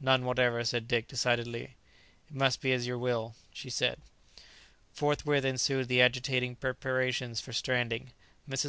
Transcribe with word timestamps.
"None 0.00 0.24
whatever," 0.24 0.64
said 0.64 0.88
Dick 0.88 1.06
decidedly. 1.06 1.76
"It 2.30 2.34
must 2.34 2.62
be 2.62 2.72
as 2.72 2.86
you 2.86 2.98
will," 2.98 3.36
she 3.52 3.68
said. 3.68 3.98
Forthwith 4.94 5.44
ensued 5.44 5.88
the 5.88 6.00
agitating 6.00 6.56
preparations 6.56 7.42
for 7.42 7.52
stranding. 7.52 8.14
Mrs. 8.48 8.64